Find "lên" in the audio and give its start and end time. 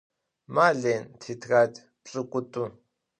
0.81-1.03